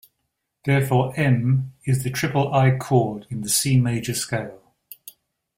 Therefore, 0.65 1.13
Em 1.15 1.73
is 1.85 2.01
the 2.01 2.09
iii 2.09 2.79
chord 2.79 3.27
in 3.29 3.41
the 3.41 3.49
C 3.49 3.79
major 3.79 4.15
scale. 4.15 4.63